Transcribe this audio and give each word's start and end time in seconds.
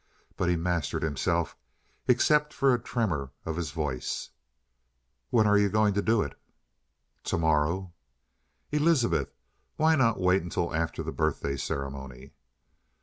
But 0.35 0.49
he 0.49 0.55
mastered 0.55 1.03
himself, 1.03 1.55
except 2.07 2.53
for 2.55 2.73
a 2.73 2.81
tremor 2.81 3.33
of 3.45 3.55
his 3.55 3.69
voice. 3.69 4.31
"When 5.29 5.45
are 5.45 5.59
you 5.59 5.69
going 5.69 5.93
to 5.93 6.01
do 6.01 6.23
it?" 6.23 6.33
"Tomorrow." 7.23 7.93
"Elizabeth, 8.71 9.31
why 9.75 9.95
not 9.95 10.19
wait 10.19 10.41
until 10.41 10.73
after 10.73 11.03
the 11.03 11.11
birthday 11.11 11.55
ceremony?" 11.55 12.33